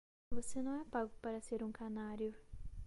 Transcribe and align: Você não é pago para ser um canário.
Você 0.31 0.63
não 0.63 0.81
é 0.81 0.85
pago 0.85 1.11
para 1.21 1.39
ser 1.41 1.61
um 1.61 1.71
canário. 1.71 2.33